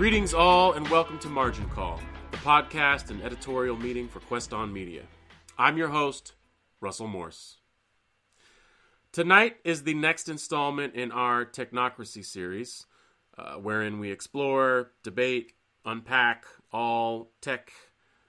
[0.00, 2.00] Greetings, all, and welcome to Margin Call,
[2.30, 5.02] the podcast and editorial meeting for Quest On Media.
[5.58, 6.32] I'm your host,
[6.80, 7.58] Russell Morse.
[9.12, 12.86] Tonight is the next installment in our Technocracy series,
[13.36, 15.52] uh, wherein we explore, debate,
[15.84, 17.70] unpack all tech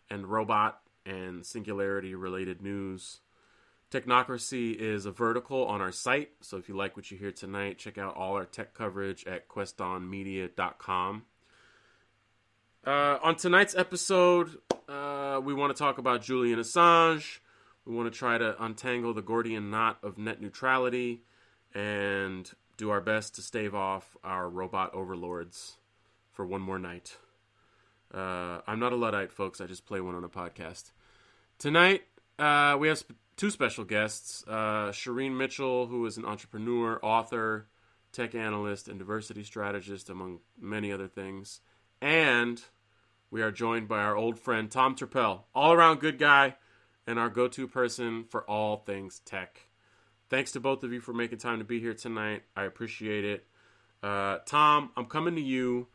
[0.09, 3.21] and robot and singularity related news.
[3.89, 7.77] Technocracy is a vertical on our site, so if you like what you hear tonight,
[7.77, 11.23] check out all our tech coverage at questonmedia.com.
[12.85, 14.57] Uh, on tonight's episode,
[14.89, 17.37] uh, we want to talk about Julian Assange.
[17.85, 21.21] We want to try to untangle the Gordian knot of net neutrality
[21.75, 25.77] and do our best to stave off our robot overlords
[26.31, 27.17] for one more night.
[28.11, 29.61] Uh, I'm not a Luddite, folks.
[29.61, 30.91] I just play one on a podcast.
[31.59, 32.01] Tonight,
[32.39, 37.67] uh, we have sp- two special guests uh, Shireen Mitchell, who is an entrepreneur, author,
[38.11, 41.61] tech analyst, and diversity strategist, among many other things.
[42.01, 42.61] And
[43.29, 46.55] we are joined by our old friend Tom Turpel, all around good guy
[47.05, 49.67] and our go to person for all things tech.
[50.29, 52.43] Thanks to both of you for making time to be here tonight.
[52.55, 53.45] I appreciate it.
[54.01, 55.87] Uh, Tom, I'm coming to you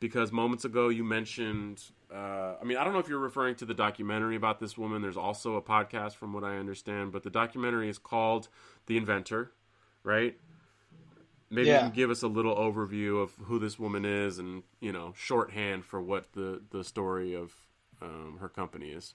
[0.00, 1.82] because moments ago you mentioned.
[2.12, 5.02] Uh, I mean, I don't know if you're referring to the documentary about this woman.
[5.02, 8.48] There's also a podcast, from what I understand, but the documentary is called
[8.86, 9.52] The Inventor,
[10.02, 10.36] right?
[11.54, 11.74] Maybe Yeah.
[11.76, 15.12] you can give us a little overview of who this woman is, and you know,
[15.16, 17.52] shorthand for what the the story of
[18.02, 19.14] um, her company is.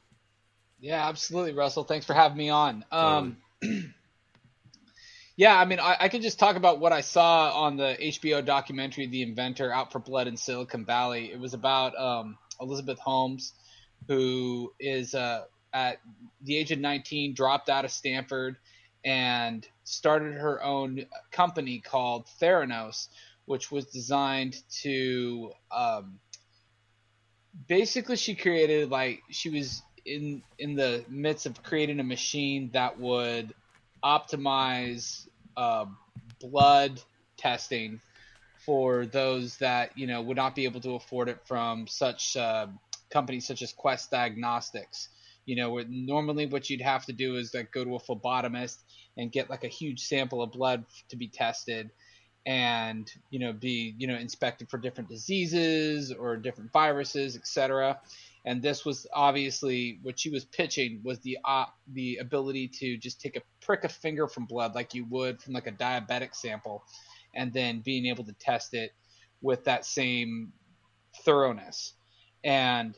[0.80, 1.84] Yeah, absolutely, Russell.
[1.84, 2.86] Thanks for having me on.
[2.92, 3.38] Um,
[5.36, 8.46] yeah, I mean, I, I could just talk about what I saw on the HBO
[8.46, 11.32] documentary, The Inventor, Out for Blood in Silicon Valley.
[11.32, 13.54] It was about um, Elizabeth Holmes,
[14.08, 16.00] who is uh, at
[16.42, 18.58] the age of 19, dropped out of Stanford
[19.04, 23.08] and started her own company called Theranos,
[23.46, 26.20] which was designed to um,
[27.68, 33.00] basically she created like she was in in the midst of creating a machine that
[33.00, 33.54] would
[34.04, 35.28] optimize
[35.58, 35.86] uh,
[36.40, 37.02] blood
[37.38, 38.00] testing
[38.66, 42.68] for those that you know would not be able to afford it from such uh,
[43.10, 45.10] companies such as Quest Diagnostics.
[45.50, 48.78] You know, normally what you'd have to do is like go to a phlebotomist
[49.18, 51.92] and get like a huge sample of blood to be tested
[52.46, 58.00] and you know be you know inspected for different diseases or different viruses etc
[58.46, 63.20] and this was obviously what she was pitching was the uh, the ability to just
[63.20, 66.82] take a prick a finger from blood like you would from like a diabetic sample
[67.36, 68.94] and then being able to test it
[69.42, 70.52] with that same
[71.24, 71.94] thoroughness.
[72.44, 72.98] And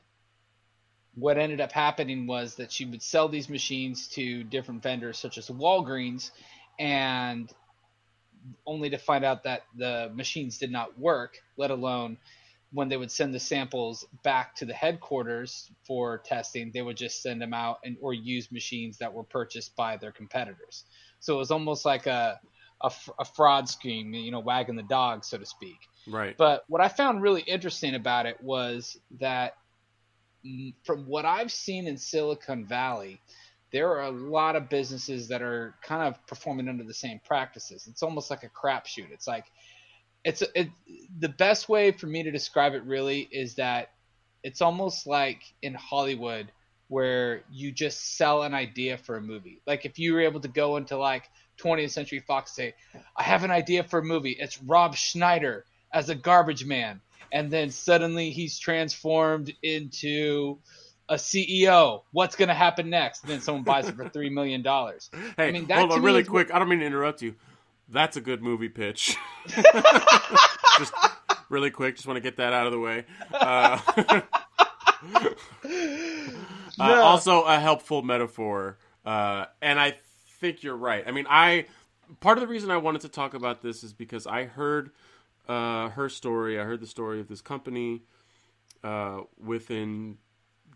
[1.16, 5.38] what ended up happening was that she would sell these machines to different vendors such
[5.38, 6.32] as Walgreens
[6.80, 7.52] and
[8.66, 12.18] only to find out that the machines did not work, let alone
[12.74, 17.22] when they would send the samples back to the headquarters for testing, they would just
[17.22, 20.86] send them out and or use machines that were purchased by their competitors.
[21.20, 22.40] So it was almost like a
[22.84, 25.78] a, a fraud scheme, you know, wagging the dog, so to speak.
[26.08, 26.36] Right.
[26.36, 29.54] But what I found really interesting about it was that
[30.84, 33.22] from what I've seen in Silicon Valley,
[33.72, 37.88] there are a lot of businesses that are kind of performing under the same practices.
[37.88, 39.12] It's almost like a crapshoot.
[39.12, 39.46] It's like
[40.24, 40.70] it's it,
[41.20, 43.92] the best way for me to describe it really is that
[44.44, 46.52] it's almost like in Hollywood
[46.90, 49.62] where you just sell an idea for a movie.
[49.66, 51.30] Like if you were able to go into like
[51.64, 54.36] 20th Century Fox and say, "I have an idea for a movie.
[54.38, 57.00] It's Rob Schneider as a garbage man."
[57.32, 60.60] And then suddenly he's transformed into
[61.10, 62.04] a CEO.
[62.12, 63.24] What's going to happen next?
[63.24, 65.10] And then someone buys it for 3 million dollars.
[65.38, 66.56] Hey, I mean, hold on, really is what- quick.
[66.56, 67.36] I don't mean to interrupt you.
[67.90, 69.18] That's a good movie pitch.
[69.48, 70.94] just
[71.50, 71.96] really quick.
[71.96, 73.06] Just want to get that out of the way.
[73.34, 73.80] Uh,
[76.80, 79.96] uh, also, a helpful metaphor, uh, and I
[80.40, 81.04] think you're right.
[81.06, 81.66] I mean, I
[82.20, 84.92] part of the reason I wanted to talk about this is because I heard
[85.48, 86.60] uh, her story.
[86.60, 88.02] I heard the story of this company
[88.84, 90.18] uh, within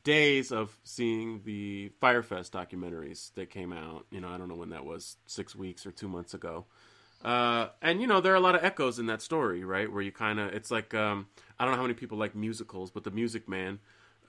[0.04, 4.06] days of seeing the Fyre Fest documentaries that came out.
[4.12, 6.66] You know, I don't know when that was, six weeks or two months ago.
[7.24, 9.92] Uh, and you know, there are a lot of echoes in that story, right?
[9.92, 11.28] Where you kind of, it's like, um,
[11.58, 13.80] I don't know how many people like musicals, but The Music Man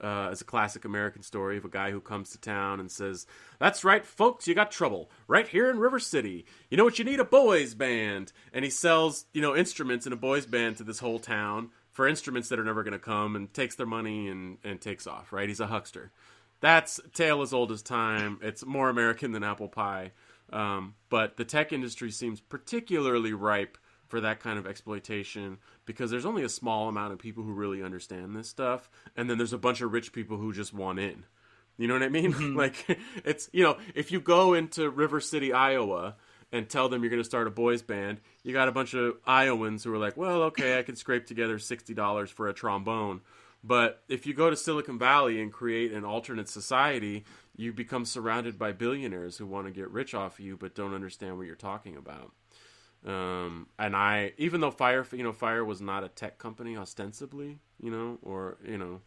[0.01, 3.25] uh, is a classic American story of a guy who comes to town and says,
[3.59, 6.45] "That's right, folks, you got trouble right here in River City.
[6.69, 7.19] You know what you need?
[7.19, 10.99] A boys band." And he sells, you know, instruments in a boys band to this
[10.99, 14.57] whole town for instruments that are never going to come, and takes their money and
[14.63, 15.33] and takes off.
[15.33, 15.49] Right?
[15.49, 16.11] He's a huckster.
[16.59, 18.39] That's tale as old as time.
[18.41, 20.11] It's more American than apple pie.
[20.51, 23.77] Um, but the tech industry seems particularly ripe
[24.07, 27.83] for that kind of exploitation because there's only a small amount of people who really
[27.83, 31.25] understand this stuff and then there's a bunch of rich people who just want in.
[31.77, 32.33] You know what i mean?
[32.33, 32.55] Mm-hmm.
[32.57, 36.15] like it's you know if you go into river city iowa
[36.51, 39.15] and tell them you're going to start a boys band you got a bunch of
[39.25, 43.21] iowans who are like well okay i can scrape together $60 for a trombone.
[43.63, 47.25] But if you go to silicon valley and create an alternate society
[47.55, 50.93] you become surrounded by billionaires who want to get rich off of you but don't
[50.93, 52.31] understand what you're talking about
[53.07, 57.57] um, and I, even though Fyre, you know, Fyre was not a tech company ostensibly,
[57.81, 59.01] you know, or you know,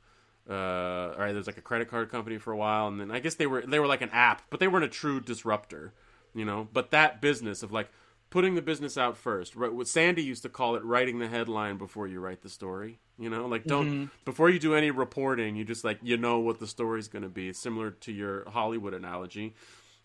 [0.48, 3.20] uh, all right, there's like a credit card company for a while, and then I
[3.20, 5.92] guess they were they were like an app, but they weren't a true disruptor,
[6.34, 6.66] you know.
[6.72, 7.90] But that business of like
[8.30, 9.72] putting the business out first, right?
[9.72, 13.00] What Sandy used to call it, writing the headline before you write the story.
[13.18, 14.04] You know, like don't mm-hmm.
[14.24, 17.28] before you do any reporting, you just like you know what the story's going to
[17.28, 17.50] be.
[17.50, 19.54] It's similar to your Hollywood analogy.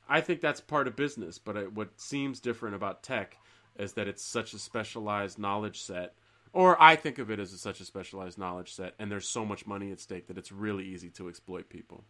[0.10, 3.38] I think that's part of business, but what seems different about tech
[3.77, 6.16] is that it's such a specialized knowledge set
[6.56, 9.45] or I think of it as a, such a specialized knowledge set, and there's so
[9.45, 12.06] much money at stake that it's really easy to exploit people.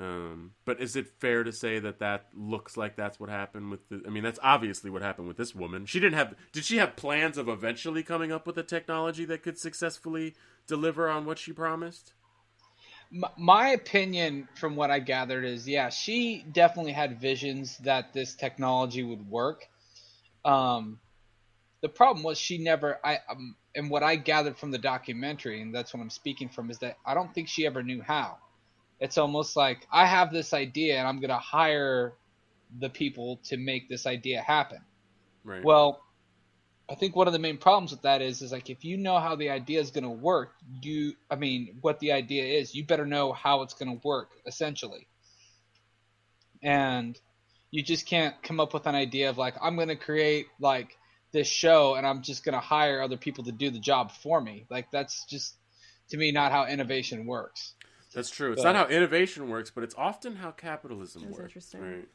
[0.00, 3.86] Um, but is it fair to say that that looks like that's what happened with
[3.90, 4.02] the?
[4.06, 5.84] I mean, that's obviously what happened with this woman.
[5.84, 6.34] She didn't have.
[6.52, 10.34] Did she have plans of eventually coming up with a technology that could successfully
[10.66, 12.14] deliver on what she promised?
[13.36, 19.02] My opinion, from what I gathered, is yeah, she definitely had visions that this technology
[19.02, 19.68] would work
[20.44, 20.98] um,
[21.80, 22.98] the problem was she never.
[23.04, 26.70] I um, and what I gathered from the documentary, and that's what I'm speaking from,
[26.70, 28.38] is that I don't think she ever knew how.
[29.00, 32.14] It's almost like I have this idea, and I'm gonna hire
[32.80, 34.80] the people to make this idea happen.
[35.44, 35.64] Right.
[35.64, 36.02] Well,
[36.88, 39.18] I think one of the main problems with that is is like if you know
[39.18, 42.84] how the idea is going to work, you I mean what the idea is, you
[42.84, 45.06] better know how it's going to work essentially.
[46.62, 47.18] And
[47.72, 50.96] you just can't come up with an idea of like I'm going to create like
[51.32, 54.40] this show and I'm just going to hire other people to do the job for
[54.40, 54.66] me.
[54.70, 55.56] Like that's just
[56.10, 57.72] to me not how innovation works.
[58.14, 58.52] That's true.
[58.52, 61.38] It's but, not how innovation works, but it's often how capitalism works.
[61.38, 61.80] Interesting.
[61.80, 62.08] Right.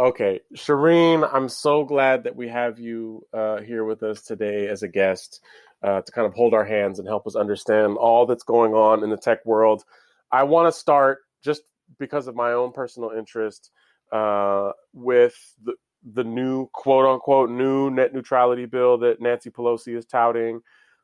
[0.00, 4.82] Okay, Shireen, I'm so glad that we have you uh, here with us today as
[4.82, 5.40] a guest
[5.82, 9.04] uh, to kind of hold our hands and help us understand all that's going on
[9.04, 9.84] in the tech world.
[10.32, 11.62] I want to start just
[11.98, 13.70] because of my own personal interest
[14.12, 15.74] uh, with the
[16.14, 20.60] the new quote unquote new net neutrality bill that Nancy Pelosi is touting.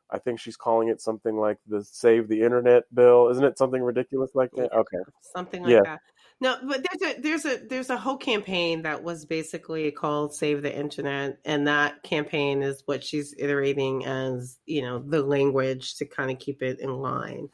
[0.09, 3.27] I think she's calling it something like the Save the Internet bill.
[3.29, 4.71] Isn't it something ridiculous like that?
[4.73, 4.97] Okay.
[5.35, 5.81] Something like yeah.
[5.83, 5.99] that.
[6.39, 10.61] No, but there's a there's a there's a whole campaign that was basically called Save
[10.61, 16.05] the Internet, and that campaign is what she's iterating as you know the language to
[16.05, 17.49] kind of keep it in line.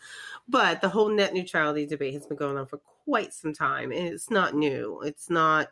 [0.50, 4.06] But the whole net neutrality debate has been going on for quite some time, and
[4.06, 5.01] it's not new.
[5.06, 5.69] It's not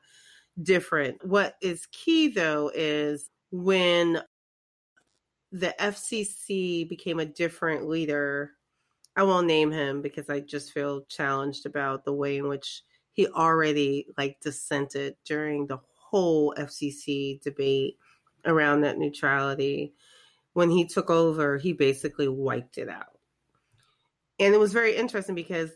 [0.64, 1.26] different.
[1.26, 4.22] What is key though is when
[5.52, 8.52] the FCC became a different leader.
[9.16, 13.28] I won't name him because I just feel challenged about the way in which he
[13.28, 17.98] already like dissented during the whole FCC debate
[18.46, 19.94] around net neutrality.
[20.54, 23.20] When he took over, he basically wiped it out.
[24.40, 25.72] And it was very interesting because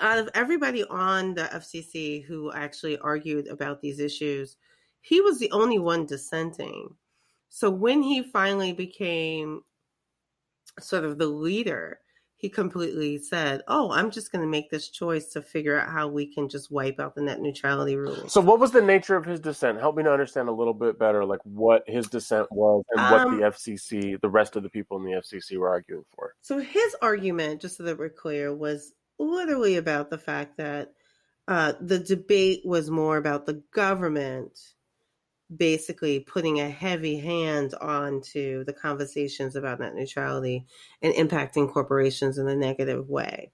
[0.00, 4.56] out of everybody on the FCC who actually argued about these issues,
[5.00, 6.88] he was the only one dissenting.
[7.48, 9.62] So when he finally became
[10.80, 12.00] sort of the leader,
[12.38, 16.08] he completely said, "Oh, I'm just going to make this choice to figure out how
[16.08, 19.24] we can just wipe out the net neutrality rules." So, what was the nature of
[19.24, 19.80] his dissent?
[19.80, 23.12] Help me to understand a little bit better, like what his dissent was and um,
[23.12, 26.34] what the FCC, the rest of the people in the FCC, were arguing for.
[26.42, 30.92] So, his argument, just so that we're clear, was literally about the fact that
[31.48, 34.58] uh, the debate was more about the government
[35.54, 40.64] basically putting a heavy hand onto the conversations about net neutrality
[41.02, 43.50] and impacting corporations in a negative way.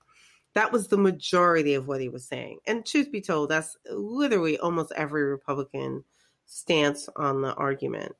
[0.54, 2.58] That was the majority of what he was saying.
[2.66, 6.04] And truth be told, that's literally almost every Republican
[6.46, 8.14] stance on the argument.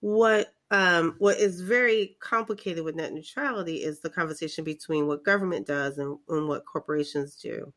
[0.00, 5.66] What um, what is very complicated with net neutrality is the conversation between what government
[5.66, 7.72] does and, and what corporations do.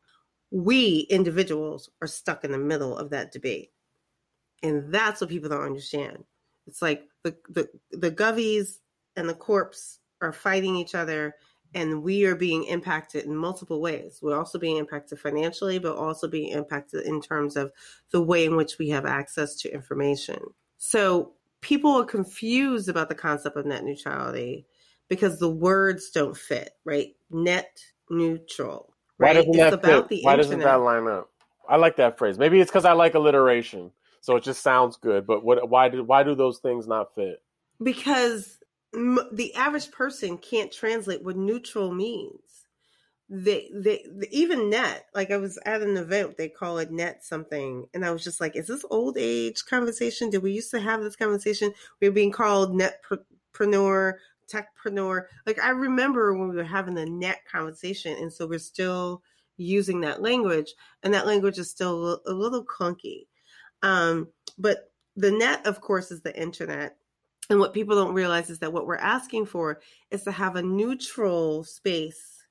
[0.50, 3.70] We individuals are stuck in the middle of that debate
[4.62, 6.24] and that's what people don't understand.
[6.66, 8.78] It's like the the the govies
[9.16, 11.34] and the corps are fighting each other
[11.74, 14.20] and we are being impacted in multiple ways.
[14.22, 17.72] We're also being impacted financially, but also being impacted in terms of
[18.10, 20.38] the way in which we have access to information.
[20.78, 24.66] So people are confused about the concept of net neutrality
[25.08, 27.14] because the words don't fit, right?
[27.30, 28.94] Net neutral.
[29.18, 29.28] Right?
[29.28, 30.24] Why doesn't it's that fit?
[30.24, 30.36] Why internet.
[30.36, 31.30] doesn't that line up?
[31.68, 32.38] I like that phrase.
[32.38, 33.90] Maybe it's because I like alliteration.
[34.28, 35.70] So it just sounds good, but what?
[35.70, 37.42] Why do why do those things not fit?
[37.82, 38.58] Because
[38.94, 42.66] m- the average person can't translate what neutral means.
[43.30, 45.06] They, they, they, even net.
[45.14, 48.38] Like I was at an event, they call it net something, and I was just
[48.38, 50.28] like, "Is this old age conversation?
[50.28, 51.72] Did we used to have this conversation?
[52.02, 54.12] We are being called netpreneur,
[54.46, 55.22] techpreneur.
[55.46, 59.22] Like I remember when we were having the net conversation, and so we're still
[59.56, 63.24] using that language, and that language is still a little clunky.
[63.82, 66.96] Um, but the net, of course, is the internet.
[67.50, 69.80] And what people don't realize is that what we're asking for
[70.10, 72.44] is to have a neutral space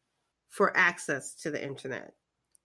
[0.49, 2.13] for access to the internet.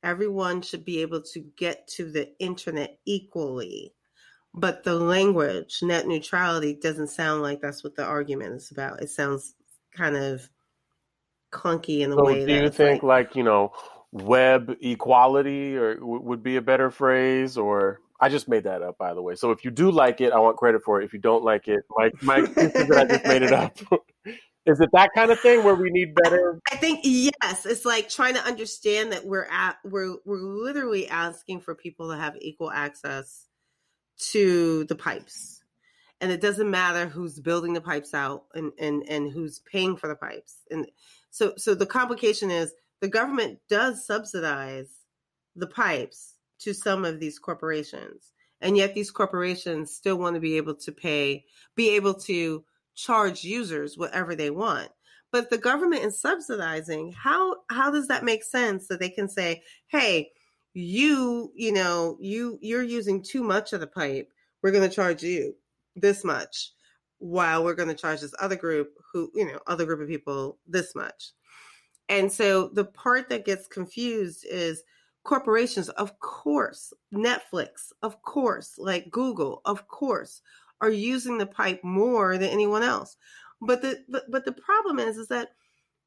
[0.03, 3.95] Everyone should be able to get to the internet equally.
[4.55, 9.03] But the language, net neutrality, doesn't sound like that's what the argument is about.
[9.03, 9.55] It sounds
[9.95, 10.49] kind of
[11.53, 13.73] clunky in the so way do you think like, like, you know
[14.11, 18.99] web equality or w- would be a better phrase or I just made that up,
[18.99, 19.35] by the way.
[19.35, 21.05] So if you do like it, I want credit for it.
[21.05, 23.77] If you don't like it, my my I just made it up.
[24.65, 26.61] is it that kind of thing where we need better?
[26.71, 27.67] I think yes.
[27.67, 32.17] It's like trying to understand that we're at we're we're literally asking for people to
[32.17, 33.49] have equal access
[34.31, 35.61] to the pipes,
[36.21, 40.07] and it doesn't matter who's building the pipes out and and and who's paying for
[40.07, 40.59] the pipes.
[40.71, 40.87] And
[41.31, 44.87] so so the complication is the government does subsidize
[45.57, 46.32] the pipes
[46.63, 48.33] to some of these corporations.
[48.61, 52.65] And yet these corporations still want to be able to pay, be able to
[52.95, 54.91] charge users whatever they want.
[55.33, 57.13] But the government is subsidizing.
[57.13, 60.31] How how does that make sense that they can say, "Hey,
[60.75, 64.31] you, you know, you you're using too much of the pipe.
[64.63, 65.57] We're going to charge you
[65.97, 66.73] this much."
[67.19, 70.59] While we're going to charge this other group who, you know, other group of people
[70.67, 71.31] this much.
[72.09, 74.83] And so the part that gets confused is
[75.25, 80.43] corporations, of course, Netflix, of course, like Google, of course,
[80.81, 83.17] are using the pipe more than anyone else.
[83.61, 85.51] But the but, but the problem is is that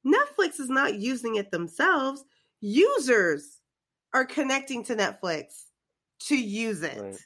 [0.05, 2.23] Netflix is not using it themselves.
[2.59, 3.61] Users
[4.13, 5.65] are connecting to Netflix
[6.27, 7.01] to use it.
[7.01, 7.17] Right.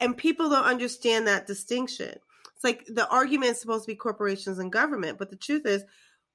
[0.00, 2.14] And people don't understand that distinction.
[2.54, 5.84] It's like the argument is supposed to be corporations and government, but the truth is,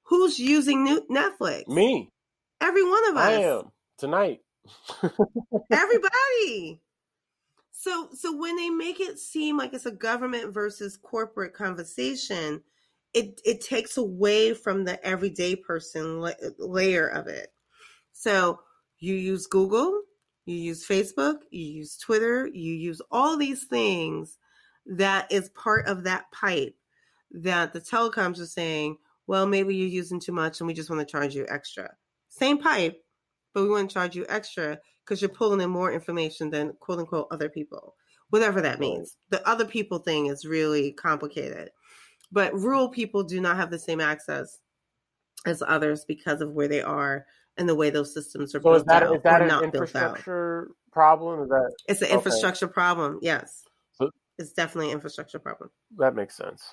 [0.04, 1.68] who's using Netflix?
[1.68, 2.10] Me.
[2.60, 3.28] Every one of us.
[3.28, 4.40] I am tonight.
[5.72, 6.80] Everybody.
[7.72, 12.62] So so when they make it seem like it's a government versus corporate conversation,
[13.12, 17.52] it it takes away from the everyday person la- layer of it.
[18.12, 18.60] So
[18.98, 20.02] you use Google,
[20.46, 24.38] you use Facebook, you use Twitter, you use all these things
[24.86, 26.76] that is part of that pipe
[27.30, 31.00] that the telecoms are saying, well, maybe you're using too much and we just want
[31.00, 31.90] to charge you extra.
[32.28, 33.02] Same pipe,
[33.54, 36.98] but we want to charge you extra because you're pulling in more information than quote
[36.98, 37.94] unquote other people,
[38.30, 39.16] whatever that means.
[39.30, 41.70] The other people thing is really complicated.
[42.32, 44.58] But rural people do not have the same access
[45.46, 48.76] as others because of where they are and the way those systems are so built
[48.78, 49.14] is that, out.
[49.14, 51.42] Is that an infrastructure problem?
[51.42, 52.14] Is that it's an okay.
[52.14, 53.18] infrastructure problem?
[53.22, 55.70] Yes, so, it's definitely an infrastructure problem.
[55.98, 56.64] That makes sense.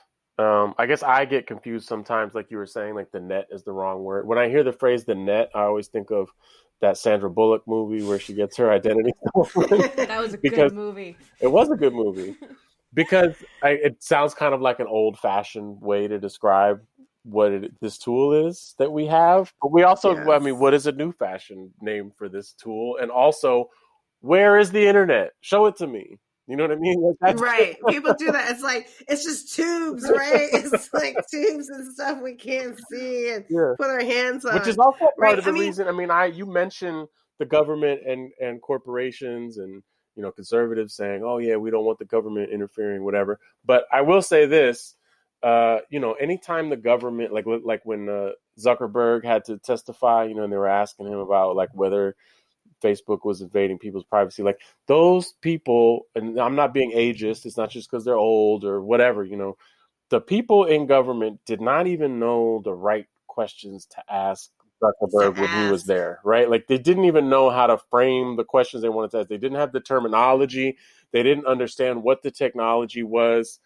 [0.41, 3.63] Um, I guess I get confused sometimes, like you were saying, like the net is
[3.63, 4.27] the wrong word.
[4.27, 6.29] When I hear the phrase the net, I always think of
[6.81, 9.11] that Sandra Bullock movie where she gets her identity.
[9.35, 11.17] that was a good movie.
[11.39, 12.35] It was a good movie
[12.93, 16.81] because I, it sounds kind of like an old fashioned way to describe
[17.23, 19.53] what it, this tool is that we have.
[19.61, 20.27] But we also, yes.
[20.27, 22.97] I mean, what is a new fashion name for this tool?
[22.99, 23.69] And also,
[24.21, 25.31] where is the internet?
[25.41, 26.17] Show it to me.
[26.51, 27.15] You know what I mean?
[27.21, 27.77] Like right.
[27.87, 28.51] People do that.
[28.51, 30.49] It's like it's just tubes, right?
[30.53, 33.71] It's like tubes and stuff we can't see and yeah.
[33.77, 34.55] put our hands on.
[34.55, 35.39] Which is also part right?
[35.39, 35.85] of the I reason.
[35.85, 37.07] Mean, I mean, I you mentioned
[37.39, 39.81] the government and and corporations and
[40.17, 44.01] you know conservatives saying, "Oh yeah, we don't want the government interfering, whatever." But I
[44.01, 44.95] will say this:
[45.43, 50.35] uh, you know, anytime the government, like like when uh, Zuckerberg had to testify, you
[50.35, 52.13] know, and they were asking him about like whether
[52.81, 54.43] Facebook was invading people's privacy.
[54.43, 57.45] Like those people, and I'm not being ageist.
[57.45, 59.23] It's not just because they're old or whatever.
[59.23, 59.57] You know,
[60.09, 64.49] the people in government did not even know the right questions to ask
[64.81, 66.49] Zuckerberg when he was there, right?
[66.49, 69.29] Like they didn't even know how to frame the questions they wanted to ask.
[69.29, 70.77] They didn't have the terminology.
[71.11, 73.59] They didn't understand what the technology was.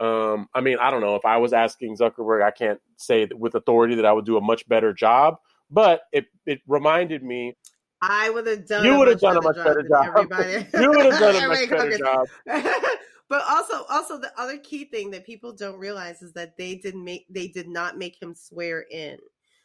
[0.00, 3.54] Um, I mean, I don't know if I was asking Zuckerberg, I can't say with
[3.54, 5.38] authority that I would do a much better job,
[5.70, 7.56] but it it reminded me
[8.00, 8.84] I would have done.
[8.84, 10.06] You would have done a much better job.
[10.06, 10.66] Everybody.
[10.80, 12.26] you would have done a much better job.
[13.28, 17.04] but also, also the other key thing that people don't realize is that they didn't
[17.04, 19.18] make they did not make him swear in.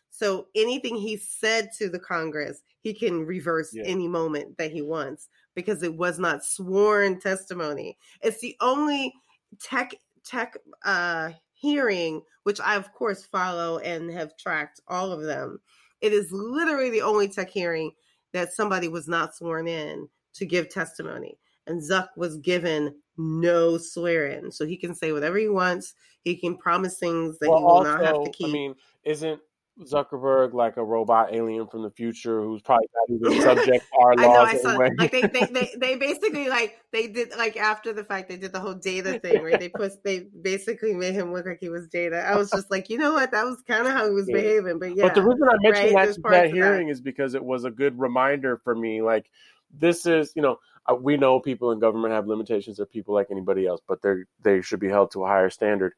[0.09, 3.83] So anything he said to the Congress, he can reverse Yeah.
[3.85, 7.97] any moment that he wants because it was not sworn testimony.
[8.21, 9.13] It's the only
[9.59, 9.93] tech
[10.25, 15.59] tech uh hearing which I of course follow and have tracked all of them.
[16.01, 17.91] It is literally the only tech hearing
[18.33, 21.37] that somebody was not sworn in to give testimony.
[21.67, 24.51] And Zuck was given no swearing.
[24.51, 25.93] So he can say whatever he wants.
[26.23, 28.47] He can promise things that he will not have to keep.
[28.47, 28.75] I mean,
[29.05, 29.39] isn't
[29.81, 34.15] Zuckerberg like a robot alien from the future who's probably not even subject to our
[34.15, 34.25] laws.
[34.25, 34.89] I know I saw anyway?
[34.97, 38.53] like they, they they they basically like they did like after the fact they did
[38.53, 41.87] the whole data thing right they put they basically made him look like he was
[41.87, 44.27] data I was just like you know what that was kind of how he was
[44.29, 44.35] Yeah.
[44.35, 45.95] behaving but yeah But the reason I mentioned right?
[45.95, 49.01] that, There's to parts that hearing is because it was a good reminder for me.
[49.01, 49.29] Like,
[49.75, 52.77] this is, you know, uh, we know people in government have limitations.
[52.77, 54.13] They're people like anybody else, but they
[54.43, 55.93] they should be held to a higher standard.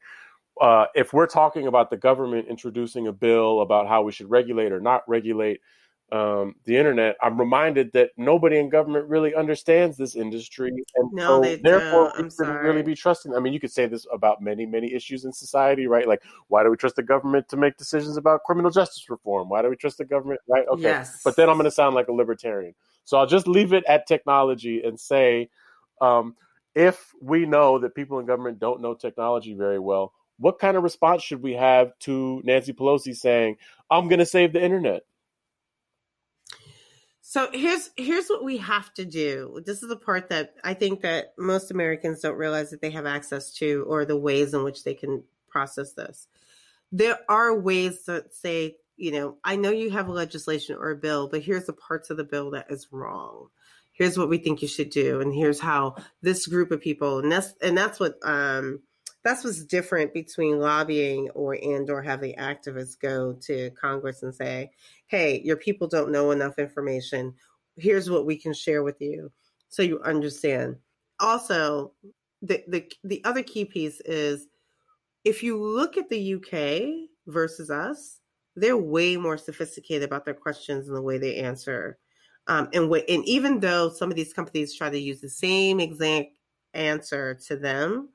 [0.60, 4.72] Uh, if we're talking about the government introducing a bill about how we should regulate
[4.72, 5.60] or not regulate
[6.12, 11.42] um, the internet, I'm reminded that nobody in government really understands this industry, and No,
[11.42, 12.24] so therefore don't.
[12.24, 13.34] we shouldn't really be trusting.
[13.34, 16.06] I mean, you could say this about many, many issues in society, right?
[16.06, 19.48] Like, why do we trust the government to make decisions about criminal justice reform?
[19.48, 20.66] Why do we trust the government, right?
[20.68, 22.72] Okay, yes but then I'm going to sound like a libertarian.
[23.04, 25.50] So I'll just leave it at technology and say,
[26.00, 26.36] um,
[26.76, 30.82] if we know that people in government don't know technology very well, what kind of
[30.82, 33.56] response should we have to Nancy Pelosi saying,
[33.90, 35.02] "I'm going to save the internet"?
[37.28, 39.60] So here's here's what we have to do.
[39.66, 43.04] This is the part that I think that most Americans don't realize that they have
[43.04, 46.28] access to or the ways in which they can process this.
[46.92, 50.96] There are ways that say, you know, I know you have a legislation or a
[50.96, 53.48] bill, but here's the parts of the bill that is wrong.
[53.90, 57.32] Here's what we think you should do and here's how this group of people and
[57.32, 58.82] that's and that's what um
[59.26, 64.70] that's what's different between lobbying or and or having activists go to Congress and say,
[65.08, 67.34] hey, your people don't know enough information.
[67.76, 69.32] Here's what we can share with you
[69.68, 70.76] so you understand.
[71.18, 71.92] Also,
[72.40, 74.46] the the the other key piece is
[75.24, 78.20] if you look at the UK versus us,
[78.54, 81.98] they're way more sophisticated about their questions and the way they answer.
[82.46, 85.80] Um, and wh- and even though some of these companies try to use the same
[85.80, 86.30] exact
[86.74, 88.10] answer to them,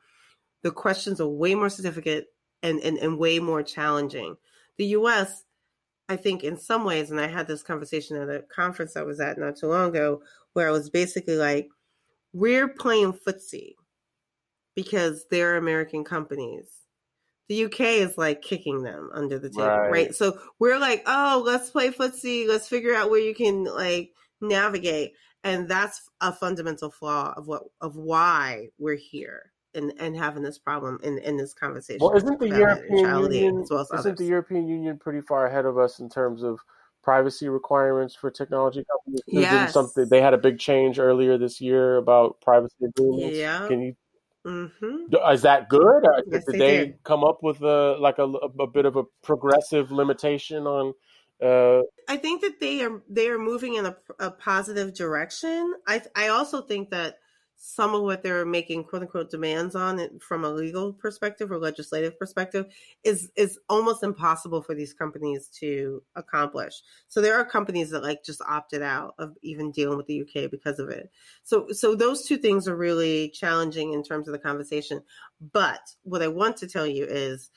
[0.64, 2.26] the questions are way more significant
[2.64, 4.36] and, and, and way more challenging.
[4.78, 5.44] The US,
[6.10, 9.20] I think, in some ways, and I had this conversation at a conference I was
[9.20, 10.22] at not too long ago,
[10.54, 11.70] where I was basically like,
[12.34, 13.76] we're playing footsie
[14.76, 16.68] because they're American companies.
[17.50, 19.92] The UK is like kicking them under the table, Right.
[19.92, 20.16] right?
[20.16, 22.48] So we're like, oh, let's play footsie.
[22.48, 27.64] Let's figure out where you can like navigate, and that's a fundamental flaw of what
[27.82, 32.00] of why we're here and and having this problem in in this conversation.
[32.02, 34.20] Well, isn't the European Union as well as isn't others.
[34.20, 36.60] the European Union pretty far ahead of us in terms of
[37.04, 39.22] privacy requirements for technology companies?
[39.28, 39.74] Yes.
[39.74, 43.38] something they had a big change earlier this year about privacy agreements.
[43.38, 43.68] Yeah.
[43.68, 43.96] Can you
[44.44, 45.80] hmm is that good?
[45.80, 47.04] Or Yes, did they they did.
[47.04, 50.94] come up with a like a, a bit of a progressive limitation on?
[51.42, 55.74] Uh, I think that they are they are moving in a, a positive direction.
[55.88, 57.20] I I also think that
[57.64, 61.60] some of what they're making quote unquote demands on it from a legal perspective or
[61.60, 62.66] legislative perspective
[63.04, 66.82] is is almost impossible for these companies to accomplish.
[67.08, 70.50] So there are companies that like just opted out of even dealing with the UK
[70.50, 71.12] because of it.
[71.44, 75.04] So so those two things are really challenging in terms of the conversation.
[75.54, 77.52] But what I want to tell you is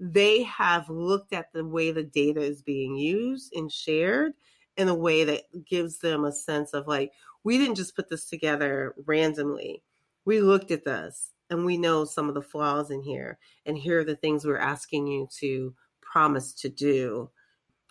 [0.00, 4.32] they have looked at the way the data is being used and shared
[4.76, 7.12] in a way that gives them a sense of like
[7.44, 9.82] we didn't just put this together randomly.
[10.24, 14.00] We looked at this and we know some of the flaws in here and here
[14.00, 17.30] are the things we're asking you to promise to do.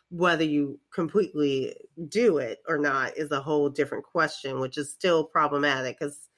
[0.09, 1.75] Whether you completely
[2.07, 6.29] do it or not is a whole different question which is still problematic because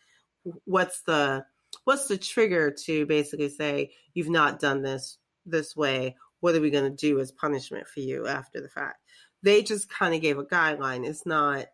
[0.66, 1.46] what's the
[1.84, 6.16] what's the trigger to basically say you've not done this this way.
[6.40, 9.00] What are we going to do as punishment for you after the fact?
[9.44, 11.08] They just kind of gave a guideline.
[11.08, 11.66] It's not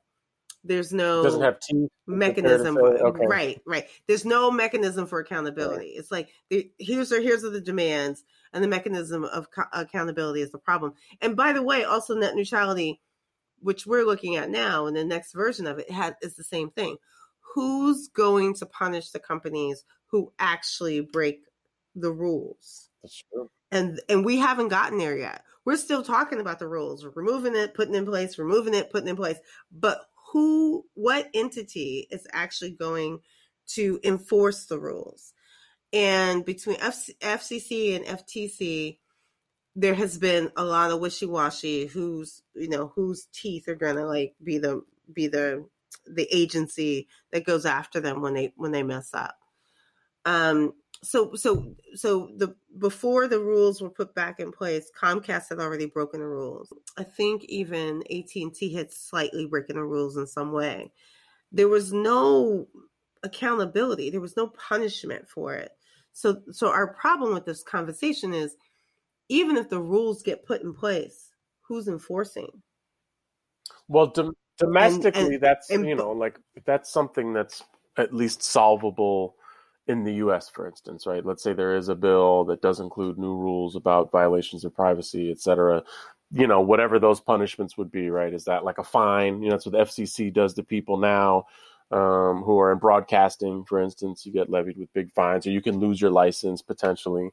[0.63, 1.89] there's no doesn't have teeth.
[2.08, 3.04] mechanism fair to say.
[3.04, 3.26] Okay.
[3.28, 6.30] right right there's no mechanism for accountability it's like
[6.78, 10.93] here's are here's are the demands and the mechanism of co- accountability is the problem
[11.21, 13.02] and by the way also net neutrality
[13.60, 16.69] which we're looking at now and the next version of it had is the same
[16.69, 16.95] thing
[17.39, 21.41] who's going to punish the companies who actually break
[21.95, 23.50] the rules That's true.
[23.71, 25.43] and and we haven't gotten there yet.
[25.63, 29.10] We're still talking about the rules, We're removing it, putting in place, removing it, putting
[29.10, 29.38] in place.
[29.71, 33.20] But who, what entity is actually going
[33.67, 35.34] to enforce the rules?
[35.94, 38.98] And between FC, FCC and FTC,
[39.76, 44.34] there has been a lot of wishy-washy whose you know whose teeth are gonna like
[44.44, 44.82] be the
[45.13, 45.65] be the
[46.06, 49.38] the agency that goes after them when they when they mess up
[50.26, 55.59] um so so so the before the rules were put back in place comcast had
[55.59, 56.71] already broken the rules.
[56.97, 60.91] I think even at&t had slightly broken the rules in some way.
[61.51, 62.67] There was no
[63.23, 64.09] accountability.
[64.09, 65.71] There was no punishment for it.
[66.13, 68.55] So so our problem with this conversation is
[69.27, 71.29] even if the rules get put in place,
[71.61, 72.61] who's enforcing?
[73.87, 77.63] Well, dom- domestically, and, and, that's and, you know, like that's something that's
[77.97, 79.35] at least solvable
[79.88, 81.26] in the U.S., for instance, right?
[81.26, 85.32] Let's say there is a bill that does include new rules about violations of privacy,
[85.32, 85.84] et cetera.
[86.32, 88.34] You know, whatever those punishments would be, right?
[88.34, 89.41] Is that like a fine?
[89.41, 91.46] You know, that's what the FCC does to people now
[91.91, 94.26] um, who are in broadcasting, for instance.
[94.26, 97.32] You get levied with big fines, or you can lose your license potentially.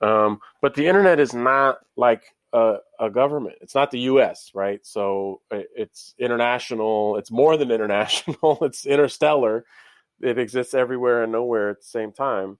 [0.00, 3.56] Um, but the internet is not like a, a, government.
[3.60, 4.80] It's not the U.S., right?
[4.82, 7.16] So it's international.
[7.16, 8.58] It's more than international.
[8.62, 9.64] it's interstellar.
[10.20, 12.58] It exists everywhere and nowhere at the same time.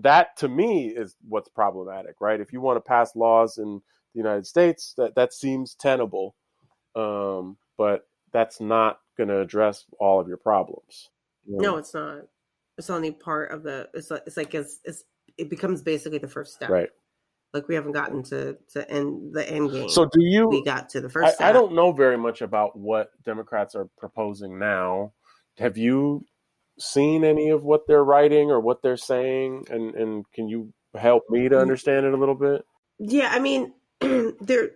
[0.00, 2.40] That to me is what's problematic, right?
[2.40, 3.80] If you want to pass laws in
[4.14, 6.34] the United States, that that seems tenable,
[6.94, 11.10] um, but that's not going to address all of your problems.
[11.46, 11.72] You know?
[11.72, 12.22] No, it's not.
[12.76, 13.88] It's only part of the.
[13.94, 15.04] It's like it's like it's, it's
[15.38, 16.68] it becomes basically the first step.
[16.68, 16.90] Right.
[17.54, 19.88] Like we haven't gotten to to end the end game.
[19.88, 20.48] So do you?
[20.48, 21.40] We got to the first.
[21.40, 25.12] I, I don't know very much about what Democrats are proposing now.
[25.56, 26.26] Have you
[26.78, 29.66] seen any of what they're writing or what they're saying?
[29.70, 31.60] And and can you help me to mm.
[31.60, 32.64] understand it a little bit?
[32.98, 34.70] Yeah, I mean, there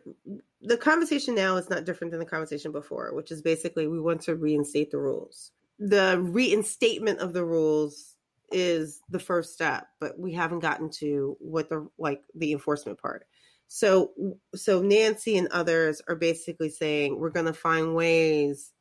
[0.63, 4.21] the conversation now is not different than the conversation before, which is basically we want
[4.23, 5.53] to reinstate the rules.
[5.79, 8.17] The reinstatement of the rules
[8.53, 13.27] is the first step, but we haven't gotten to what the like the enforcement part.
[13.69, 14.13] So
[14.55, 18.73] so Nancy and others are basically saying we're going to find ways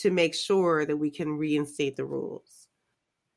[0.00, 2.68] to make sure that we can reinstate the rules.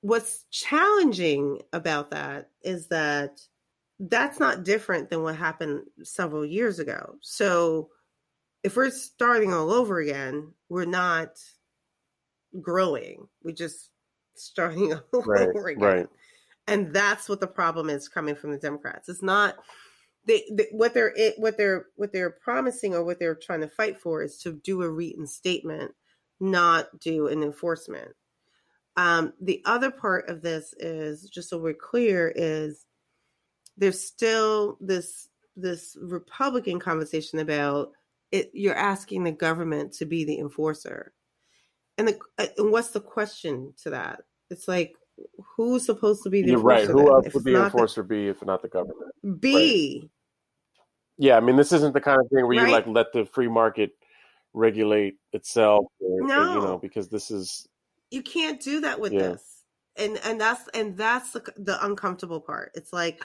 [0.01, 3.41] What's challenging about that is that
[3.99, 7.15] that's not different than what happened several years ago.
[7.21, 7.89] So
[8.63, 11.39] if we're starting all over again, we're not
[12.59, 13.27] growing.
[13.43, 13.89] We're just
[14.35, 15.83] starting all right, over again.
[15.83, 16.07] Right.
[16.67, 19.09] And that's what the problem is coming from the Democrats.
[19.09, 19.57] It's not
[20.25, 23.99] they, they, what they're what they're what they're promising or what they're trying to fight
[23.99, 25.93] for is to do a reinstatement,
[26.41, 28.11] not do an enforcement.
[28.97, 32.85] Um, the other part of this is just so we're clear is
[33.77, 37.91] there's still this this Republican conversation about
[38.31, 38.51] it.
[38.53, 41.13] You're asking the government to be the enforcer,
[41.97, 44.23] and the uh, and what's the question to that?
[44.49, 44.95] It's like
[45.55, 46.87] who's supposed to be the You're right.
[46.87, 49.11] Who else would the enforcer the, be if not the government?
[49.39, 50.01] Be.
[50.01, 50.09] Right.
[51.17, 52.67] Yeah, I mean, this isn't the kind of thing where right?
[52.67, 53.91] you like let the free market
[54.53, 56.39] regulate itself, or, no.
[56.39, 57.67] Or, you know, because this is
[58.09, 59.19] you can't do that with yeah.
[59.19, 59.63] this,
[59.97, 62.71] and and that's and that's the, the uncomfortable part.
[62.75, 63.23] It's like,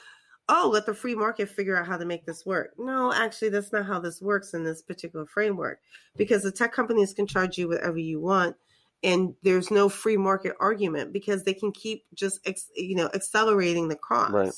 [0.49, 2.75] oh, let the free market figure out how to make this work.
[2.79, 5.81] No, actually, that's not how this works in this particular framework,
[6.17, 8.57] because the tech companies can charge you whatever you want
[9.03, 12.41] and there's no free market argument because they can keep just
[12.75, 14.53] you know accelerating the costs right.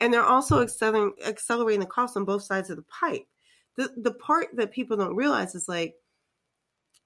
[0.00, 3.26] and they're also accelerating accelerating the costs on both sides of the pipe
[3.76, 5.94] the the part that people don't realize is like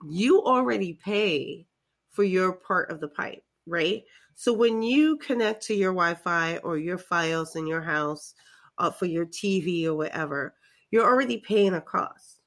[0.09, 1.67] you already pay
[2.11, 6.77] for your part of the pipe right so when you connect to your wi-fi or
[6.77, 8.35] your files in your house
[8.79, 10.55] uh, for your tv or whatever
[10.91, 12.41] you're already paying a cost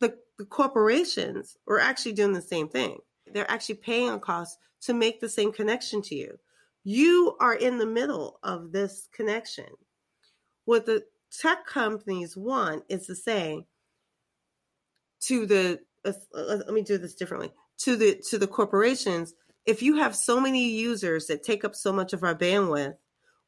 [0.00, 2.98] the the corporations are actually doing the same thing.
[3.32, 6.38] They're actually paying a cost to make the same connection to you.
[6.84, 9.66] You are in the middle of this connection.
[10.64, 11.04] What the
[11.40, 13.66] tech companies want is to say
[15.20, 19.96] to the uh, let me do this differently to the to the corporations if you
[19.96, 22.94] have so many users that take up so much of our bandwidth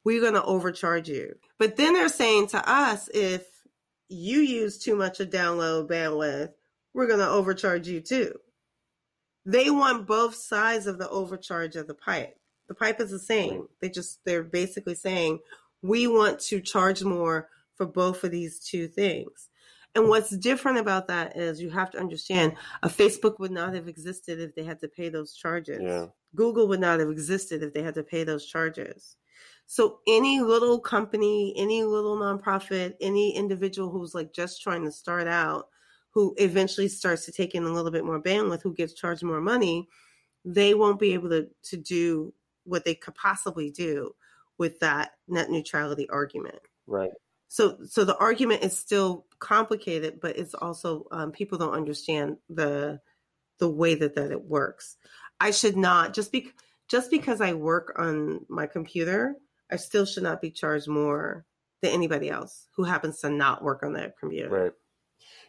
[0.05, 3.47] we're going to overcharge you but then they're saying to us if
[4.09, 6.51] you use too much of download bandwidth
[6.95, 8.39] we're going to overcharge you too.
[9.45, 12.39] They want both sides of the overcharge of the pipe.
[12.69, 13.69] The pipe is the same.
[13.81, 15.41] They just, they're basically saying,
[15.83, 19.49] we want to charge more for both of these two things.
[19.95, 23.87] And what's different about that is you have to understand a Facebook would not have
[23.87, 25.81] existed if they had to pay those charges.
[25.83, 26.07] Yeah.
[26.35, 29.17] Google would not have existed if they had to pay those charges.
[29.67, 35.29] So any little company, any little nonprofit, any individual who's like just trying to start
[35.29, 35.69] out
[36.11, 39.41] who eventually starts to take in a little bit more bandwidth, who gets charged more
[39.41, 39.89] money,
[40.45, 42.33] they won't be able to, to do
[42.65, 44.15] what they could possibly do
[44.57, 46.61] with that net neutrality argument.
[46.87, 47.11] Right.
[47.55, 52.99] So so the argument is still complicated, but it's also um, people don't understand the
[53.61, 54.97] the way that that it works.
[55.39, 56.51] I should not just be
[56.89, 59.37] just because I work on my computer,
[59.71, 61.47] I still should not be charged more
[61.81, 64.49] than anybody else who happens to not work on that computer.
[64.49, 64.73] Right.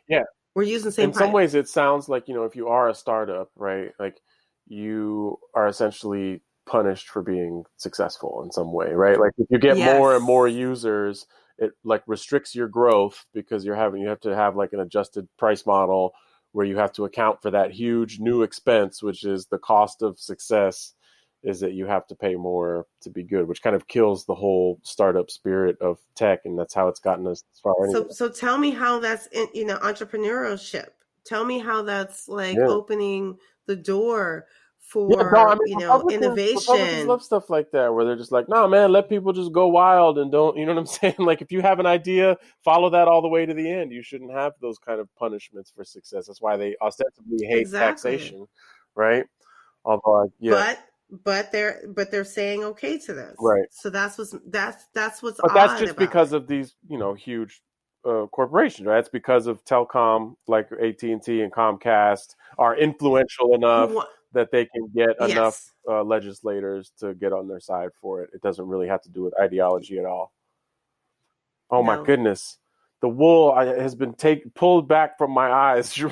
[0.07, 0.25] Yeah.
[0.53, 1.09] We're using the same.
[1.09, 3.93] In some ways, it sounds like you know if you are a startup, right?
[3.97, 4.21] Like
[4.67, 9.19] you are essentially punished for being successful in some way, right?
[9.19, 9.97] Like if you get yes.
[9.97, 11.25] more and more users,
[11.57, 15.27] it like restricts your growth because you're having you have to have like an adjusted
[15.37, 16.13] price model
[16.51, 20.17] where you have to account for that huge new expense, which is the cost of
[20.17, 20.93] success
[21.43, 24.33] is that you have to pay more to be good, which kind of kills the
[24.33, 27.75] whole startup spirit of tech, and that's how it's gotten us as far.
[27.83, 28.07] Anyway.
[28.09, 30.87] So, so tell me how that's in, you know entrepreneurship.
[31.25, 32.67] Tell me how that's like yeah.
[32.67, 33.37] opening
[33.67, 34.45] the door
[34.85, 37.07] for yeah, no, I mean, you know innovation.
[37.07, 40.19] love stuff like that where they're just like, no, man, let people just go wild
[40.19, 40.55] and don't.
[40.57, 41.15] You know what I'm saying?
[41.17, 43.91] Like if you have an idea, follow that all the way to the end.
[43.91, 46.27] You shouldn't have those kind of punishments for success.
[46.27, 48.11] That's why they ostensibly hate exactly.
[48.11, 48.47] taxation,
[48.93, 49.25] right?
[49.83, 50.51] Although, yeah.
[50.51, 50.79] But
[51.23, 53.65] but they're but they're saying okay to this, right?
[53.71, 55.41] So that's what's that's that's what's.
[55.41, 56.37] But that's just because it.
[56.37, 57.63] of these, you know, huge
[58.05, 58.99] uh, corporations, right?
[58.99, 63.91] It's because of telecom like AT and T and Comcast are influential enough
[64.35, 65.31] that they can get yes.
[65.31, 68.29] enough uh, legislators to get on their side for it.
[68.33, 70.31] It doesn't really have to do with ideology at all.
[71.71, 71.83] Oh no.
[71.83, 72.59] my goodness,
[73.01, 75.97] the wool has been take pulled back from my eyes,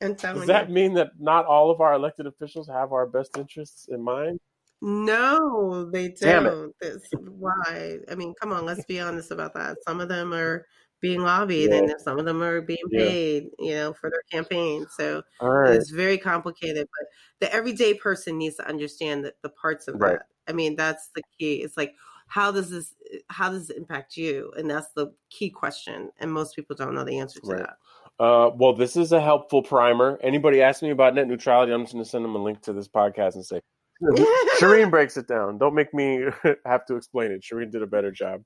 [0.00, 0.74] And Does that you.
[0.74, 4.38] mean that not all of our elected officials have our best interests in mind?
[4.82, 6.74] No, they don't.
[6.82, 7.98] That's why.
[8.10, 9.78] I mean, come on, let's be honest about that.
[9.86, 10.66] Some of them are
[11.04, 11.76] being lobbied yeah.
[11.76, 13.66] and some of them are being paid, yeah.
[13.66, 14.86] you know, for their campaign.
[14.96, 15.74] So right.
[15.74, 17.08] it's very complicated, but
[17.46, 20.12] the everyday person needs to understand that the parts of right.
[20.12, 20.26] that.
[20.48, 21.56] I mean, that's the key.
[21.56, 21.94] It's like
[22.26, 22.94] how does this
[23.28, 24.50] how does it impact you?
[24.56, 26.10] And that's the key question.
[26.20, 27.58] And most people don't know the answer to right.
[27.58, 27.76] that.
[28.24, 30.18] Uh, well, this is a helpful primer.
[30.22, 32.72] Anybody ask me about net neutrality, I'm just going to send them a link to
[32.72, 33.60] this podcast and say,
[34.60, 35.58] Shireen breaks it down.
[35.58, 36.24] Don't make me
[36.66, 37.42] have to explain it.
[37.42, 38.42] Shireen did a better job.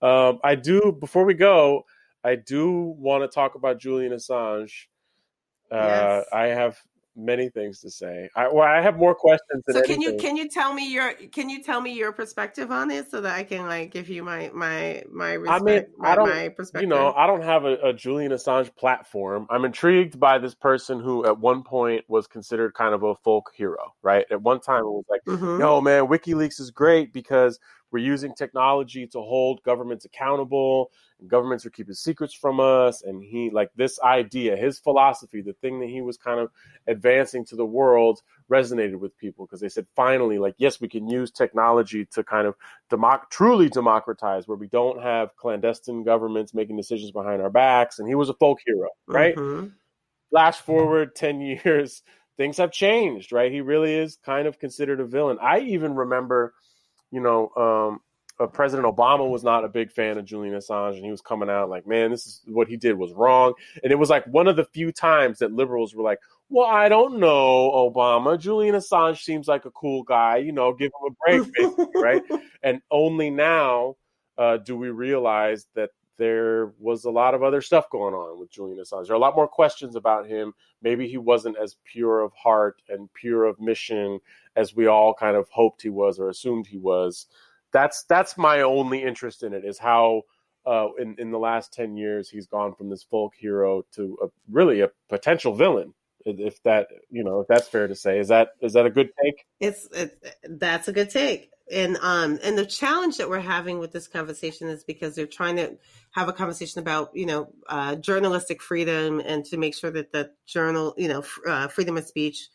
[0.00, 1.84] Um, I do, before we go,
[2.24, 4.72] I do want to talk about Julian Assange.
[5.70, 6.26] Uh, yes.
[6.32, 6.78] I have
[7.16, 8.28] many things to say.
[8.34, 9.64] I, well, I have more questions.
[9.68, 10.02] so can anything.
[10.02, 13.20] you can you tell me your can you tell me your perspective on it so
[13.20, 16.28] that I can like give you my my my respect, I mean, my, I don't,
[16.28, 16.82] my perspective.
[16.82, 19.46] You know, I don't have a, a, Julian Assange platform.
[19.50, 23.52] I'm intrigued by this person who at one point was considered kind of a folk
[23.54, 24.24] hero, right?
[24.30, 25.60] At one time it was like, mm-hmm.
[25.60, 27.58] "Yo, man, WikiLeaks is great because
[27.92, 30.90] we're using technology to hold governments accountable
[31.28, 35.78] governments are keeping secrets from us and he like this idea his philosophy the thing
[35.78, 36.50] that he was kind of
[36.88, 41.08] advancing to the world resonated with people because they said finally like yes we can
[41.08, 42.56] use technology to kind of
[42.90, 48.08] democ- truly democratize where we don't have clandestine governments making decisions behind our backs and
[48.08, 49.36] he was a folk hero right?
[49.36, 49.68] Mm-hmm.
[50.30, 52.02] flash forward 10 years
[52.36, 53.52] things have changed right?
[53.52, 55.38] He really is kind of considered a villain.
[55.40, 56.54] I even remember
[57.12, 58.00] you know um,
[58.40, 61.50] uh, President Obama was not a big fan of Julian Assange, and he was coming
[61.50, 64.48] out like, "Man, this is what he did was wrong." And it was like one
[64.48, 68.38] of the few times that liberals were like, "Well, I don't know, Obama.
[68.38, 70.38] Julian Assange seems like a cool guy.
[70.38, 72.22] You know, give him a break, right?"
[72.62, 73.96] And only now
[74.38, 78.50] uh, do we realize that there was a lot of other stuff going on with
[78.50, 79.06] Julian Assange.
[79.06, 80.52] There are a lot more questions about him.
[80.82, 84.20] Maybe he wasn't as pure of heart and pure of mission
[84.56, 87.26] as we all kind of hoped he was or assumed he was
[87.72, 90.22] that's that's my only interest in it is how
[90.64, 94.26] uh, in in the last ten years he's gone from this folk hero to a,
[94.50, 95.94] really a potential villain.
[96.24, 99.10] If that you know if that's fair to say, is that is that a good
[99.22, 99.44] take?
[99.58, 101.50] It's it, that's a good take.
[101.72, 105.56] And um and the challenge that we're having with this conversation is because they're trying
[105.56, 105.76] to
[106.12, 110.30] have a conversation about you know uh, journalistic freedom and to make sure that the
[110.46, 112.50] journal you know uh, freedom of speech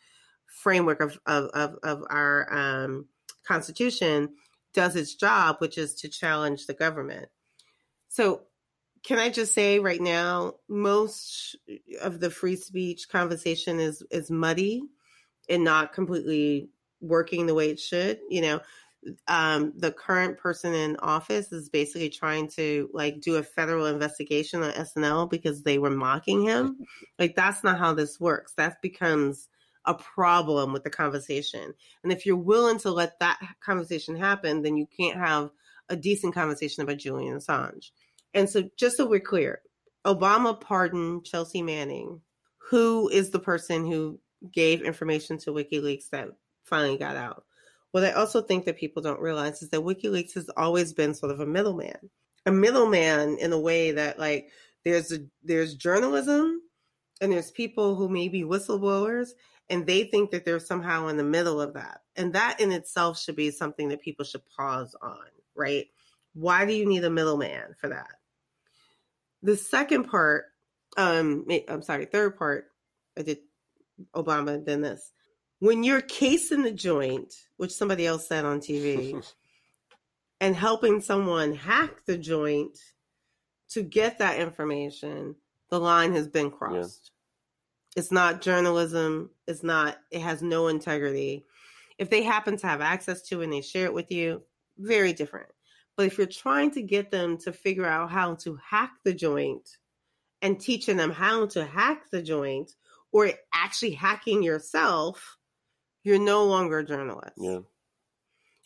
[0.48, 3.06] framework of of of, of our um,
[3.46, 4.30] constitution
[4.74, 7.28] does its job, which is to challenge the government.
[8.08, 8.42] So,
[9.02, 11.56] can I just say right now, most
[12.00, 14.82] of the free speech conversation is is muddy
[15.48, 18.18] and not completely working the way it should.
[18.28, 18.60] You know,
[19.28, 24.62] um, the current person in office is basically trying to like do a federal investigation
[24.62, 26.78] on SNL because they were mocking him.
[27.18, 28.52] Like that's not how this works.
[28.54, 29.48] That becomes
[29.84, 31.74] a problem with the conversation.
[32.02, 35.50] And if you're willing to let that conversation happen, then you can't have
[35.88, 37.90] a decent conversation about Julian Assange.
[38.34, 39.62] And so, just so we're clear,
[40.06, 42.20] Obama pardoned Chelsea Manning,
[42.70, 44.20] who is the person who
[44.52, 46.28] gave information to WikiLeaks that
[46.64, 47.44] finally got out.
[47.92, 51.32] What I also think that people don't realize is that WikiLeaks has always been sort
[51.32, 52.10] of a middleman,
[52.44, 54.50] a middleman in a way that like
[54.84, 56.60] there's a, there's journalism
[57.20, 59.30] and there's people who may be whistleblowers
[59.70, 62.02] and they think that they're somehow in the middle of that.
[62.16, 65.86] And that in itself should be something that people should pause on, right?
[66.34, 68.08] Why do you need a middleman for that?
[69.42, 70.46] The second part,
[70.96, 72.66] um, I'm sorry, third part,
[73.16, 73.38] I did
[74.14, 75.12] Obama, then this.
[75.60, 79.22] When you're casing the joint, which somebody else said on TV,
[80.40, 82.78] and helping someone hack the joint
[83.70, 85.34] to get that information,
[85.68, 87.10] the line has been crossed.
[87.12, 87.17] Yeah.
[87.98, 89.30] It's not journalism.
[89.48, 91.44] It's not, it has no integrity.
[91.98, 94.42] If they happen to have access to and they share it with you,
[94.78, 95.48] very different.
[95.96, 99.78] But if you're trying to get them to figure out how to hack the joint
[100.42, 102.76] and teaching them how to hack the joint
[103.10, 105.36] or actually hacking yourself,
[106.04, 107.32] you're no longer a journalist.
[107.36, 107.62] Yeah.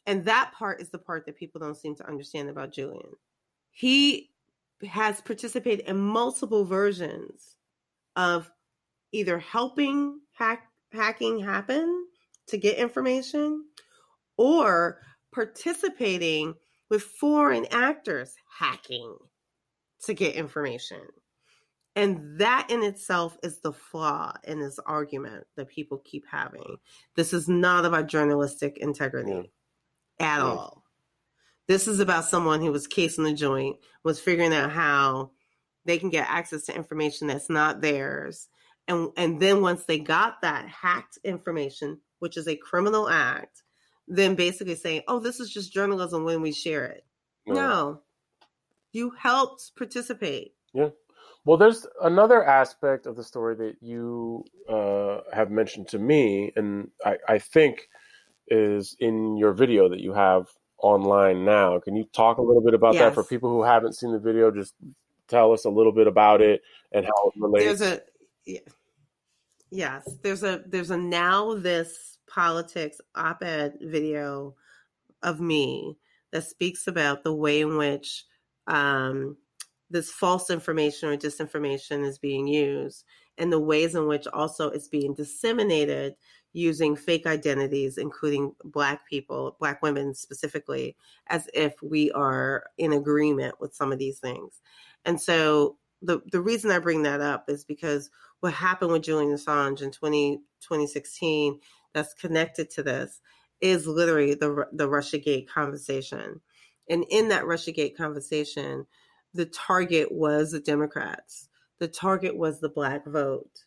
[0.06, 3.12] And that part is the part that people don't seem to understand about Julian.
[3.70, 4.28] He
[4.86, 7.56] has participated in multiple versions
[8.14, 8.50] of
[9.12, 12.06] either helping hack hacking happen
[12.46, 13.64] to get information
[14.36, 14.98] or
[15.32, 16.54] participating
[16.90, 19.16] with foreign actors hacking
[20.04, 21.00] to get information.
[21.94, 26.76] And that in itself is the flaw in this argument that people keep having.
[27.16, 29.52] This is not about journalistic integrity
[30.18, 30.84] at all.
[31.68, 35.30] This is about someone who was casing the joint, was figuring out how
[35.84, 38.48] they can get access to information that's not theirs.
[38.88, 43.62] And and then once they got that hacked information, which is a criminal act,
[44.08, 47.04] then basically saying, "Oh, this is just journalism when we share it."
[47.46, 48.00] No, no.
[48.92, 50.54] you helped participate.
[50.72, 50.90] Yeah.
[51.44, 56.90] Well, there's another aspect of the story that you uh, have mentioned to me, and
[57.04, 57.88] I, I think
[58.48, 61.78] is in your video that you have online now.
[61.80, 63.02] Can you talk a little bit about yes.
[63.02, 64.50] that for people who haven't seen the video?
[64.50, 64.74] Just
[65.26, 67.80] tell us a little bit about it and how it relates.
[67.80, 68.00] There's a
[68.46, 68.60] yeah.
[69.70, 74.54] yes, there's a there's a NowThis politics op-ed video
[75.22, 75.96] of me
[76.32, 78.24] that speaks about the way in which
[78.66, 79.36] um,
[79.90, 83.04] this false information or disinformation is being used
[83.38, 86.14] and the ways in which also it's being disseminated
[86.54, 90.96] using fake identities, including Black people, Black women specifically,
[91.28, 94.60] as if we are in agreement with some of these things.
[95.04, 98.10] And so the, the reason I bring that up is because
[98.40, 101.60] what happened with Julian Assange in 20, 2016
[101.94, 103.20] that's connected to this
[103.60, 106.40] is literally the, the Russiagate conversation.
[106.90, 108.86] And in that Russiagate conversation,
[109.34, 111.48] the target was the Democrats.
[111.78, 113.64] The target was the Black vote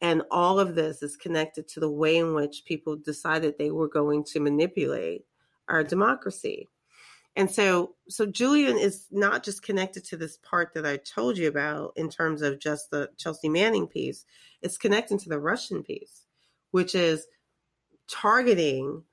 [0.00, 3.88] and all of this is connected to the way in which people decided they were
[3.88, 5.24] going to manipulate
[5.68, 6.68] our democracy.
[7.36, 11.48] And so, so Julian is not just connected to this part that I told you
[11.48, 14.24] about in terms of just the Chelsea Manning piece.
[14.62, 16.26] It's connecting to the Russian piece,
[16.72, 17.26] which is
[18.08, 19.04] targeting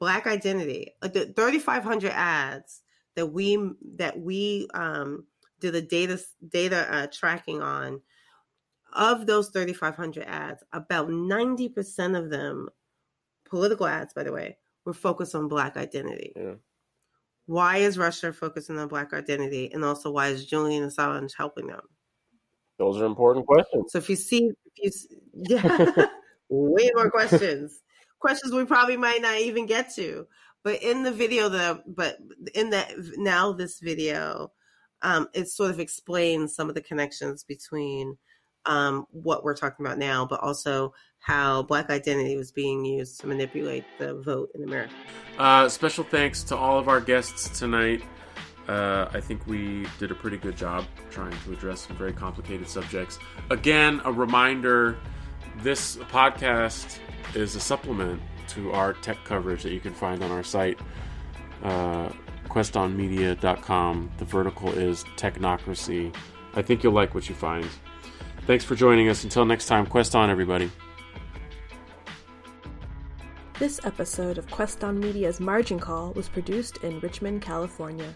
[0.00, 0.94] Black identity.
[1.02, 2.82] Like the 3,500 ads
[3.16, 3.58] that we
[3.96, 5.26] that we um,
[5.60, 8.00] did the data data uh, tracking on
[8.92, 12.68] of those 3,500 ads, about 90% of them,
[13.44, 16.32] political ads, by the way, were focused on Black identity.
[16.34, 16.54] Yeah.
[17.48, 19.72] Why is Russia focusing on Black identity?
[19.72, 21.80] And also, why is Julian Assange helping them?
[22.78, 23.90] Those are important questions.
[23.90, 26.06] So if you see, if you, yeah,
[26.50, 27.80] way more questions,
[28.18, 30.26] questions we probably might not even get to.
[30.62, 32.18] But in the video that, but
[32.54, 34.52] in that NowThis video,
[35.00, 38.18] um, it sort of explains some of the connections between
[38.66, 43.26] um, what we're talking about now, but also how Black identity was being used to
[43.26, 44.94] manipulate the vote in America.
[45.38, 48.02] Uh, special thanks to all of our guests tonight.
[48.68, 52.68] Uh, I think we did a pretty good job trying to address some very complicated
[52.68, 53.18] subjects.
[53.50, 54.98] Again, a reminder
[55.62, 56.98] this podcast
[57.34, 60.78] is a supplement to our tech coverage that you can find on our site,
[61.62, 62.10] uh,
[62.48, 64.10] questonmedia.com.
[64.18, 66.14] The vertical is technocracy.
[66.54, 67.66] I think you'll like what you find.
[68.46, 69.24] Thanks for joining us.
[69.24, 70.70] Until next time, Quest on, everybody.
[73.58, 78.14] This episode of Quest on Media's Margin Call was produced in Richmond, California.